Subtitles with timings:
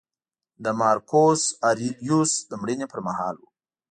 [0.63, 3.43] د مارکوس اریلیوس د مړینې پرمهال و